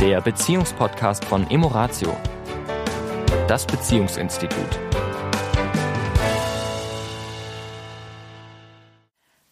[0.00, 2.16] der Beziehungspodcast von Emoratio,
[3.46, 4.80] das Beziehungsinstitut.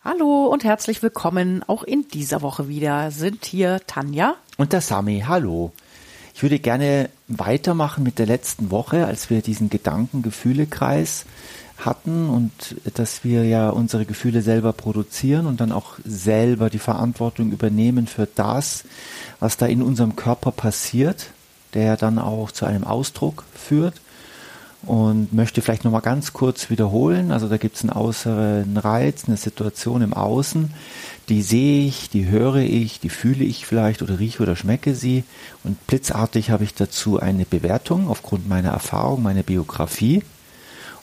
[0.03, 1.63] Hallo und herzlich willkommen.
[1.67, 5.25] Auch in dieser Woche wieder sind hier Tanja und der Sami.
[5.29, 5.73] Hallo.
[6.35, 11.27] Ich würde gerne weitermachen mit der letzten Woche, als wir diesen Gedanken-Gefühle-Kreis
[11.79, 17.53] hatten und dass wir ja unsere Gefühle selber produzieren und dann auch selber die Verantwortung
[17.53, 18.85] übernehmen für das,
[19.41, 21.31] was da in unserem Körper passiert,
[21.75, 23.95] der dann auch zu einem Ausdruck führt.
[24.87, 27.33] Und möchte vielleicht nochmal ganz kurz wiederholen.
[27.33, 30.71] Also da gibt es einen äußeren Reiz, eine Situation im Außen,
[31.29, 35.25] die sehe ich, die höre ich, die fühle ich vielleicht oder rieche oder schmecke sie.
[35.65, 40.23] Und blitzartig habe ich dazu eine Bewertung aufgrund meiner Erfahrung, meiner Biografie.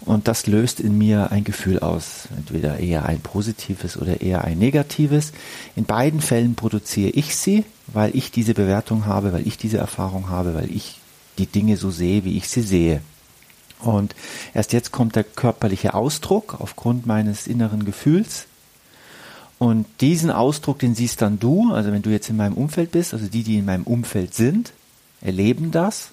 [0.01, 4.59] Und das löst in mir ein Gefühl aus, entweder eher ein positives oder eher ein
[4.59, 5.31] negatives.
[5.75, 10.29] In beiden Fällen produziere ich sie, weil ich diese Bewertung habe, weil ich diese Erfahrung
[10.29, 10.99] habe, weil ich
[11.37, 13.01] die Dinge so sehe, wie ich sie sehe.
[13.79, 14.15] Und
[14.53, 18.47] erst jetzt kommt der körperliche Ausdruck aufgrund meines inneren Gefühls.
[19.57, 23.13] Und diesen Ausdruck, den siehst dann du, also wenn du jetzt in meinem Umfeld bist,
[23.13, 24.73] also die, die in meinem Umfeld sind,
[25.21, 26.09] erleben das.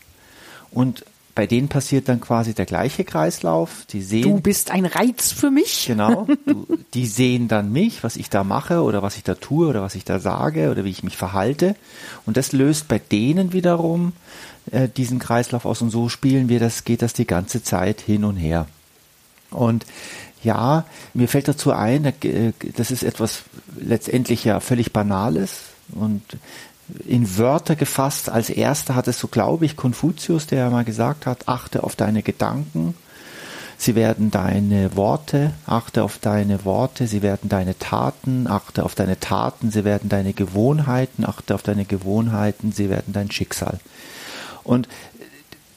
[0.70, 3.86] Und bei denen passiert dann quasi der gleiche Kreislauf.
[3.90, 4.22] Die sehen.
[4.22, 5.86] Du bist ein Reiz für mich.
[5.86, 6.26] Genau.
[6.44, 9.80] Du, die sehen dann mich, was ich da mache oder was ich da tue oder
[9.80, 11.76] was ich da sage oder wie ich mich verhalte.
[12.26, 14.12] Und das löst bei denen wiederum
[14.70, 15.82] äh, diesen Kreislauf aus.
[15.82, 18.66] Und so spielen wir das, geht das die ganze Zeit hin und her.
[19.50, 19.86] Und
[20.42, 23.44] ja, mir fällt dazu ein, äh, das ist etwas
[23.80, 25.60] letztendlich ja völlig Banales
[25.92, 26.22] und
[27.06, 28.28] in Wörter gefasst.
[28.28, 31.96] Als erster hat es so, glaube ich, Konfuzius, der ja mal gesagt hat, achte auf
[31.96, 32.94] deine Gedanken,
[33.78, 39.18] sie werden deine Worte, achte auf deine Worte, sie werden deine Taten, achte auf deine
[39.18, 43.78] Taten, sie werden deine Gewohnheiten, achte auf deine Gewohnheiten, sie werden dein Schicksal.
[44.64, 44.88] Und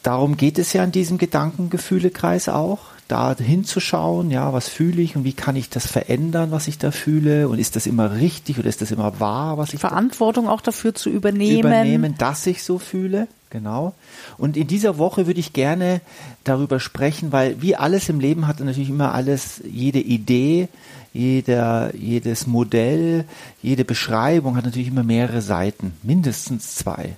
[0.03, 5.23] darum geht es ja in diesem Gedankengefühlekreis auch da hinzuschauen, ja, was fühle ich und
[5.23, 8.67] wie kann ich das verändern, was ich da fühle und ist das immer richtig oder
[8.67, 12.79] ist das immer wahr, was ich Verantwortung auch dafür zu übernehmen, übernehmen, dass ich so
[12.79, 13.93] fühle, genau.
[14.39, 16.01] Und in dieser Woche würde ich gerne
[16.43, 20.67] darüber sprechen, weil wie alles im Leben hat natürlich immer alles, jede Idee,
[21.13, 23.25] jeder, jedes Modell,
[23.61, 27.15] jede Beschreibung hat natürlich immer mehrere Seiten, mindestens zwei.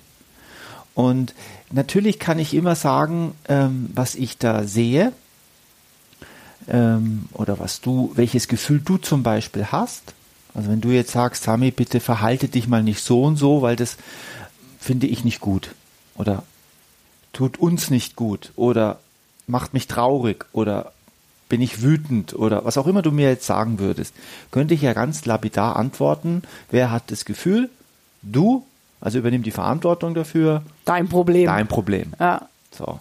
[0.94, 1.34] Und
[1.72, 5.14] natürlich kann ich immer sagen, ähm, was ich da sehe,
[6.68, 10.14] ähm, oder was du, welches Gefühl du zum Beispiel hast.
[10.54, 13.76] Also wenn du jetzt sagst, Sami, bitte verhalte dich mal nicht so und so, weil
[13.76, 13.98] das
[14.80, 15.76] finde ich nicht gut
[16.16, 16.44] oder
[17.34, 19.00] tut uns nicht gut oder
[19.46, 20.92] macht mich traurig oder
[21.50, 24.14] bin ich wütend oder was auch immer du mir jetzt sagen würdest,
[24.52, 26.42] könnte ich ja ganz lapidar antworten,
[26.72, 27.70] wer hat das Gefühl?
[28.22, 28.66] Du,
[29.00, 30.64] also übernimm die Verantwortung dafür.
[30.86, 31.46] Dein Problem.
[31.46, 32.14] Dein Problem.
[32.20, 32.50] Ja.
[32.72, 33.00] So.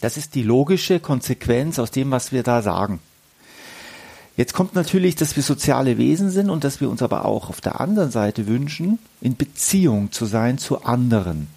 [0.00, 3.00] Das ist die logische Konsequenz aus dem, was wir da sagen.
[4.38, 7.60] Jetzt kommt natürlich, dass wir soziale Wesen sind und dass wir uns aber auch auf
[7.60, 11.48] der anderen Seite wünschen, in Beziehung zu sein zu anderen.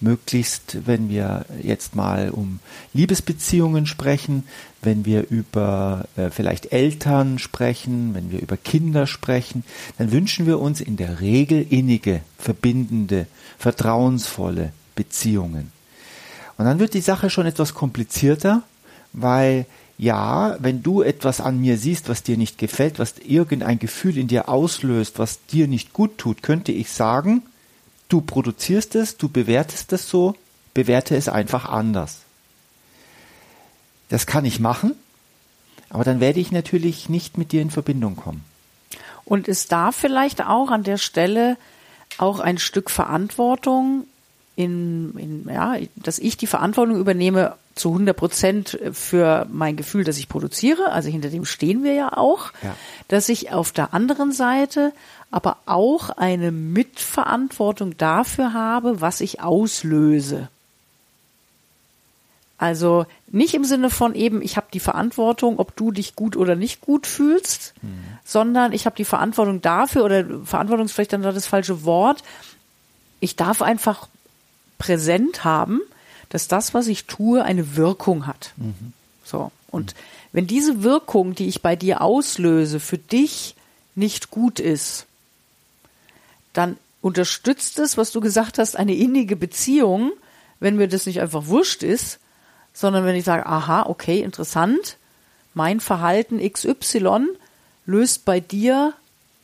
[0.00, 2.60] Möglichst, wenn wir jetzt mal um
[2.94, 4.44] Liebesbeziehungen sprechen,
[4.80, 9.62] wenn wir über äh, vielleicht Eltern sprechen, wenn wir über Kinder sprechen,
[9.98, 13.26] dann wünschen wir uns in der Regel innige, verbindende,
[13.58, 15.70] vertrauensvolle Beziehungen.
[16.58, 18.62] Und dann wird die Sache schon etwas komplizierter,
[19.12, 19.66] weil
[19.98, 24.28] ja, wenn du etwas an mir siehst, was dir nicht gefällt, was irgendein Gefühl in
[24.28, 27.42] dir auslöst, was dir nicht gut tut, könnte ich sagen,
[28.08, 30.34] du produzierst es, du bewertest es so,
[30.74, 32.18] bewerte es einfach anders.
[34.08, 34.94] Das kann ich machen,
[35.88, 38.44] aber dann werde ich natürlich nicht mit dir in Verbindung kommen.
[39.24, 41.56] Und ist da vielleicht auch an der Stelle
[42.18, 44.06] auch ein Stück Verantwortung
[44.56, 50.18] in, in, ja, dass ich die Verantwortung übernehme zu 100 Prozent für mein Gefühl, das
[50.18, 50.92] ich produziere.
[50.92, 52.74] Also hinter dem stehen wir ja auch, ja.
[53.08, 54.92] dass ich auf der anderen Seite
[55.30, 60.48] aber auch eine Mitverantwortung dafür habe, was ich auslöse.
[62.58, 66.54] Also nicht im Sinne von eben, ich habe die Verantwortung, ob du dich gut oder
[66.54, 68.04] nicht gut fühlst, mhm.
[68.24, 72.22] sondern ich habe die Verantwortung dafür oder Verantwortung ist vielleicht dann das falsche Wort.
[73.18, 74.06] Ich darf einfach
[74.82, 75.80] präsent haben,
[76.28, 78.52] dass das, was ich tue, eine Wirkung hat.
[78.56, 78.92] Mhm.
[79.24, 79.52] So.
[79.70, 79.98] Und mhm.
[80.32, 83.54] wenn diese Wirkung, die ich bei dir auslöse, für dich
[83.94, 85.06] nicht gut ist,
[86.52, 90.10] dann unterstützt es, was du gesagt hast, eine innige Beziehung,
[90.58, 92.18] wenn mir das nicht einfach wurscht ist,
[92.74, 94.96] sondern wenn ich sage, aha, okay, interessant,
[95.54, 97.26] mein Verhalten XY
[97.86, 98.94] löst bei dir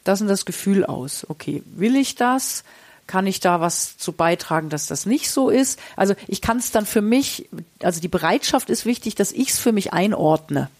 [0.02, 1.25] das und das Gefühl aus.
[1.29, 2.64] Okay, will ich das?
[3.08, 5.81] Kann ich da was zu beitragen, dass das nicht so ist?
[5.96, 7.49] Also ich kann es dann für mich,
[7.82, 10.70] also die Bereitschaft ist wichtig, dass ich es für mich einordne.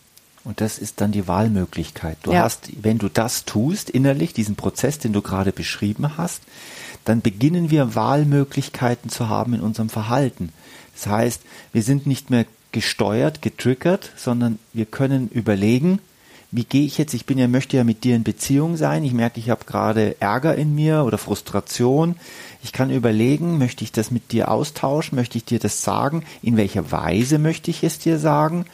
[0.45, 2.17] Und das ist dann die Wahlmöglichkeit.
[2.23, 2.43] Du Ja.
[2.45, 6.43] hast, wenn du das tust, innerlich, diesen Prozess, den du gerade beschrieben hast,
[7.05, 10.53] dann beginnen wir Wahlmöglichkeiten zu haben in unserem Verhalten.
[10.95, 11.43] Das heißt,
[11.73, 16.01] wir sind nicht mehr gesteuert, getriggert, sondern wir können überlegen,
[16.51, 19.13] wie gehe ich jetzt, ich bin ja, möchte ja mit dir in Beziehung sein, ich
[19.13, 22.17] merke, ich habe gerade Ärger in mir oder Frustration.
[22.63, 26.57] Ich kann überlegen, möchte ich das mit dir austauschen, möchte ich dir das sagen, in
[26.57, 28.65] welcher Weise möchte ich es dir sagen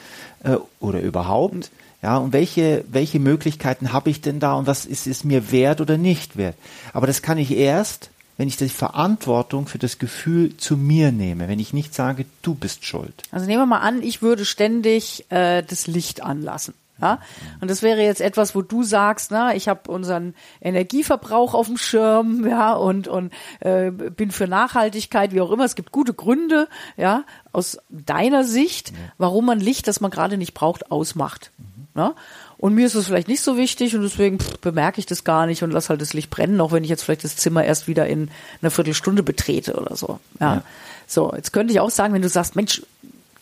[0.44, 1.71] äh, oder überhaupt.
[2.00, 5.81] Ja, und welche, welche Möglichkeiten habe ich denn da und was ist es mir wert
[5.81, 6.56] oder nicht wert?
[6.93, 11.49] Aber das kann ich erst, wenn ich die Verantwortung für das Gefühl zu mir nehme,
[11.49, 13.15] wenn ich nicht sage, du bist schuld.
[13.31, 16.75] Also nehmen wir mal an, ich würde ständig äh, das Licht anlassen.
[17.00, 17.20] Ja?
[17.61, 21.76] Und das wäre jetzt etwas, wo du sagst, na, ich habe unseren Energieverbrauch auf dem
[21.76, 25.64] Schirm, ja, und und äh, bin für Nachhaltigkeit, wie auch immer.
[25.64, 30.55] Es gibt gute Gründe, ja, aus deiner Sicht, warum man Licht, das man gerade nicht
[30.55, 31.50] braucht, ausmacht.
[31.96, 32.14] Ja?
[32.58, 35.47] Und mir ist es vielleicht nicht so wichtig und deswegen pff, bemerke ich das gar
[35.47, 37.88] nicht und lass halt das Licht brennen, auch wenn ich jetzt vielleicht das Zimmer erst
[37.88, 38.31] wieder in
[38.62, 40.19] einer Viertelstunde betrete oder so.
[40.40, 40.55] Ja.
[40.55, 40.62] Ja.
[41.06, 42.82] So, jetzt könnte ich auch sagen, wenn du sagst, Mensch,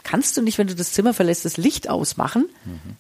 [0.03, 2.49] kannst du nicht, wenn du das Zimmer verlässt, das Licht ausmachen?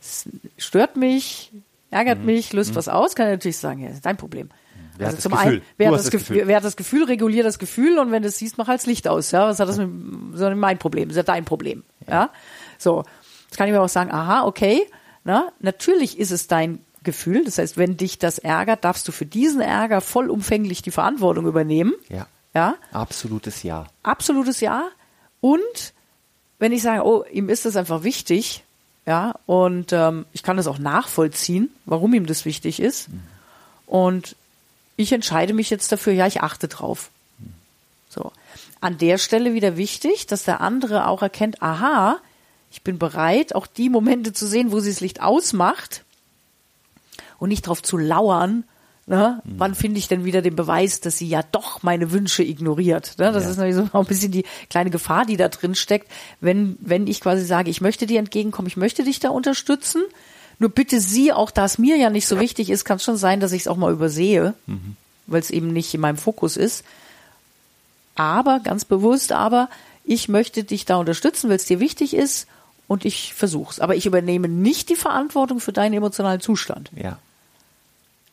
[0.00, 1.52] Das stört mich,
[1.90, 4.49] ärgert mich, löst was aus, kann ich natürlich sagen, ja, ist dein Problem.
[4.96, 5.49] Wer also das zum Gefühl?
[5.49, 6.49] einen, wer hat das, das Gefühl, Gefühl.
[6.49, 8.87] wer hat das Gefühl, regulier das Gefühl und wenn du es siehst, mach halt das
[8.87, 9.31] Licht aus.
[9.31, 9.88] Ja, was hat das mit,
[10.38, 11.82] ja nicht mein Problem, das ist ja dein Problem.
[12.06, 12.31] Ja,
[12.78, 13.05] so.
[13.44, 14.87] Jetzt kann ich mir auch sagen, aha, okay,
[15.25, 17.44] na, natürlich ist es dein Gefühl.
[17.44, 21.93] Das heißt, wenn dich das ärgert, darfst du für diesen Ärger vollumfänglich die Verantwortung übernehmen.
[22.08, 22.26] Ja.
[22.55, 23.87] Ja, Absolutes Ja.
[24.02, 24.88] absolutes Ja.
[25.40, 25.94] Und
[26.62, 28.62] wenn ich sage, oh, ihm ist das einfach wichtig,
[29.05, 33.09] ja, und ähm, ich kann das auch nachvollziehen, warum ihm das wichtig ist.
[33.85, 34.37] Und
[34.94, 37.11] ich entscheide mich jetzt dafür, ja, ich achte drauf.
[38.09, 38.31] So.
[38.81, 42.19] An der Stelle wieder wichtig, dass der andere auch erkennt, aha,
[42.70, 46.05] ich bin bereit, auch die Momente zu sehen, wo sie das Licht ausmacht
[47.41, 48.62] und nicht darauf zu lauern,
[49.06, 49.40] ne?
[49.44, 53.14] wann finde ich denn wieder den Beweis, dass sie ja doch meine Wünsche ignoriert.
[53.19, 53.32] Ne?
[53.32, 53.50] Das Ja.
[53.50, 56.10] ist natürlich so ein bisschen die kleine Gefahr, die da drin steckt,
[56.40, 60.02] wenn, wenn ich quasi sage, ich möchte dir entgegenkommen, ich möchte dich da unterstützen,
[60.58, 63.16] nur bitte sie, auch da es mir ja nicht so wichtig ist, kann es schon
[63.16, 64.54] sein, dass ich es auch mal übersehe,
[65.26, 66.84] weil es eben nicht in meinem Fokus ist.
[68.14, 69.69] Aber, ganz bewusst, aber
[70.05, 72.46] ich möchte dich da unterstützen, weil es dir wichtig ist
[72.87, 73.81] und ich versuch's.
[73.81, 76.90] Aber ich übernehme nicht die Verantwortung für deinen emotionalen Zustand.
[76.94, 77.19] Ja.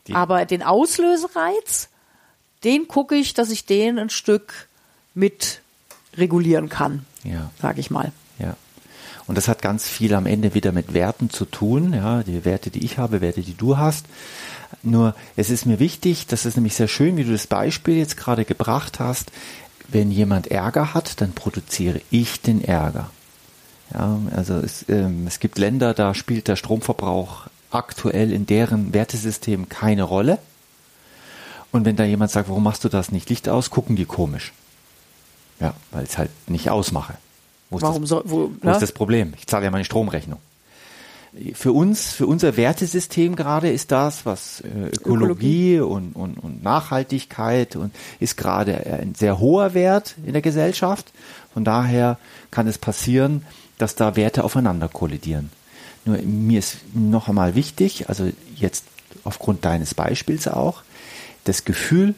[0.06, 1.88] Die- Aber den Auslösereiz,
[2.64, 4.68] den gucke ich, dass ich den ein Stück
[5.14, 5.60] mit
[6.16, 7.50] regulieren kann, Ja.
[7.60, 8.12] sage ich mal.
[8.38, 8.56] Ja.
[9.26, 12.70] Und das hat ganz viel am Ende wieder mit Werten zu tun, ja, die Werte,
[12.70, 14.06] die ich habe, Werte, die du hast.
[14.82, 18.16] Nur, es ist mir wichtig, das ist nämlich sehr schön, wie du das Beispiel jetzt
[18.16, 19.30] gerade gebracht hast.
[19.88, 23.10] Wenn jemand Ärger hat, dann produziere ich den Ärger.
[23.92, 29.68] Ja, also es, ähm, es gibt Länder, da spielt der Stromverbrauch aktuell in deren Wertesystem
[29.68, 30.38] keine Rolle.
[31.72, 34.52] Und wenn da jemand sagt, warum machst du das nicht Licht aus, gucken die komisch.
[35.60, 37.14] Ja, weil ich es halt nicht ausmache.
[37.68, 38.72] Wo ist Warum das, soll, wo, wo ne?
[38.72, 39.34] ist das Problem?
[39.38, 40.40] Ich zahle ja meine Stromrechnung.
[41.54, 47.76] Für uns, für unser Wertesystem gerade ist das, was äh, Ökologie, Und, und, und Nachhaltigkeit
[47.76, 51.12] und ist gerade ein sehr hoher Wert in der Gesellschaft.
[51.54, 52.18] Von daher
[52.50, 53.44] kann es passieren,
[53.78, 55.50] dass da Werte aufeinander kollidieren.
[56.04, 58.84] Nur mir ist noch einmal wichtig, also jetzt
[59.24, 60.82] aufgrund deines Beispiels auch,
[61.44, 62.14] das Gefühl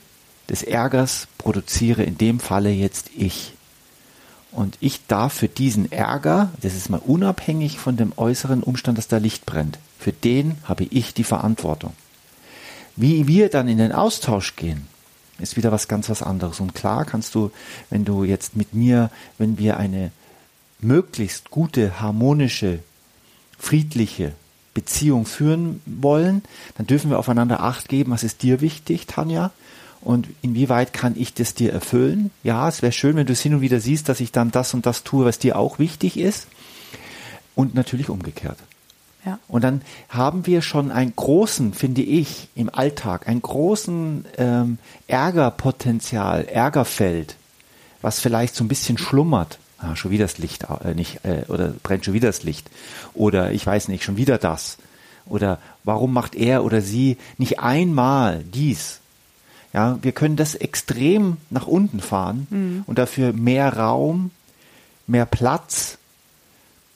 [0.49, 3.55] des Ärgers produziere in dem Falle jetzt ich.
[4.53, 9.09] Und ich darf für diesen Ärger, das ist mal unabhängig von dem äußeren Umstand, dass
[9.09, 11.95] da Licht brennt, für den habe ich die Verantwortung.
[12.97, 14.87] Wie wir dann in den Austausch gehen,
[15.39, 16.61] ist wieder was ganz was anderes.
[16.61, 17.51] Und klar kannst du,
[17.89, 20.13] wenn du jetzt mit mir, wenn wir eine
[20.81, 22.81] möglichst gute, harmonische,
[23.63, 24.33] friedliche
[24.75, 26.43] Beziehung führen wollen,
[26.77, 29.53] dann dürfen wir aufeinander Acht geben, was ist dir wichtig, Tanja?
[30.01, 32.33] Und inwieweit kann ich das dir erfüllen?
[32.43, 34.75] Ja, es wäre schön, wenn du es hin und wieder siehst, dass ich dann das
[34.75, 36.49] und das tue, was dir auch wichtig ist.
[37.55, 38.59] Und natürlich umgekehrt.
[39.25, 39.39] Ja.
[39.47, 46.47] Und dann haben wir schon einen großen, finde ich, im Alltag, einen großen ähm, Ärgerpotenzial,
[46.47, 47.37] Ärgerfeld,
[48.01, 49.61] was vielleicht so ein bisschen schlummert.
[49.83, 52.71] Ah, schon wieder das Licht, äh, nicht, äh, oder brennt schon wieder das Licht.
[53.15, 54.79] Oder ich weiß nicht, schon wieder das.
[55.27, 59.01] Oder warum macht er oder sie nicht einmal dies?
[59.73, 64.31] Ja, wir können das extrem nach unten fahren und dafür mehr Raum,
[65.07, 65.97] mehr Platz,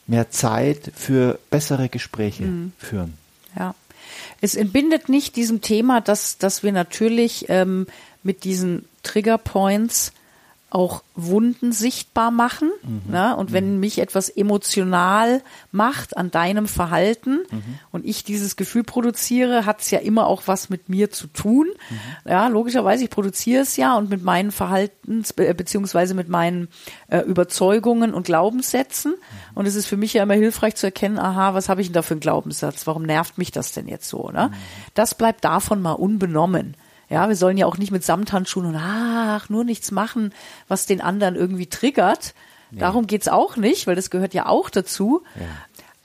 [0.07, 2.45] mehr Zeit für bessere Gespräche
[2.77, 3.15] führen.
[3.59, 3.75] Ja.
[4.41, 7.87] Es entbindet nicht diesem Thema, dass, dass wir natürlich ähm,
[8.23, 10.13] mit diesen Triggerpoints
[10.77, 12.71] auch Wunden sichtbar machen.
[12.83, 13.11] Mhm.
[13.11, 13.35] Ne?
[13.35, 13.81] Und wenn mhm.
[13.81, 15.41] mich etwas emotional
[15.73, 17.79] macht an deinem Verhalten mhm.
[17.93, 21.69] und ich dieses Gefühl produziere, hat es ja immer auch was mit mir zu tun.
[21.89, 22.31] Mhm.
[22.31, 26.69] Ja, logischerweise, ich produziere es ja und mit meinen Verhaltens- beziehungsweise mit meinen
[27.09, 29.13] äh, Überzeugungen und Glaubenssätzen.
[29.13, 29.57] Mhm.
[29.57, 31.95] Und es ist für mich ja immer hilfreich zu erkennen, aha, was habe ich denn
[31.95, 32.87] da für einen Glaubenssatz?
[32.87, 34.29] Warum nervt mich das denn jetzt so?
[34.29, 34.49] Ne?
[34.49, 34.55] Mhm.
[34.93, 36.77] Das bleibt davon mal unbenommen.
[37.09, 40.33] Ja, wir sollen ja auch nicht mit Samthandschuhen und ach, nur nichts machen,
[40.69, 42.35] was den anderen irgendwie triggert.
[42.71, 42.81] Nee.
[42.81, 45.23] Darum geht's auch nicht, weil das gehört ja auch dazu.
[45.37, 45.47] Ja.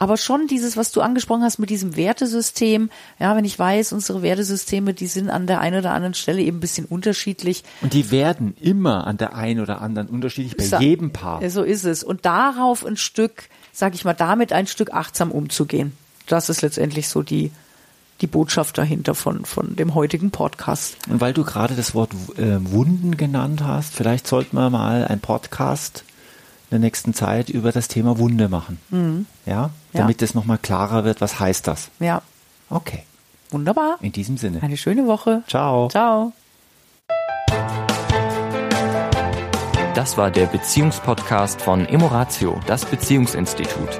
[0.02, 2.90] Aber schon dieses, was du angesprochen hast mit diesem Wertesystem,
[3.20, 6.58] ja, wenn ich weiß, unsere Wertesysteme, die sind an der einen oder anderen Stelle eben
[6.58, 7.64] ein bisschen unterschiedlich.
[7.82, 11.48] Und die werden immer an der einen oder anderen unterschiedlich bei so, jedem Paar.
[11.48, 12.04] So ist es.
[12.04, 15.96] Und darauf ein Stück, sag ich mal, damit ein Stück achtsam umzugehen.
[16.26, 17.52] Das ist letztendlich so die,
[18.22, 20.98] die Botschaft dahinter von, von dem heutigen Podcast.
[21.10, 25.20] Und weil du gerade das Wort äh, Wunden genannt hast, vielleicht sollten wir mal ein
[25.20, 26.04] Podcast
[26.70, 28.80] in der nächsten Zeit über das Thema Wunde machen.
[28.90, 29.26] Mhm.
[29.46, 29.72] Ja?
[29.94, 30.26] Damit ja.
[30.26, 31.90] es nochmal klarer wird, was heißt das?
[32.00, 32.22] Ja.
[32.70, 33.04] Okay.
[33.50, 33.98] Wunderbar.
[34.02, 34.64] In diesem Sinne.
[34.64, 35.44] Eine schöne Woche.
[35.48, 35.90] Ciao.
[35.90, 36.32] Ciao.
[39.94, 44.00] Das war der Beziehungspodcast von Emoratio, das Beziehungsinstitut.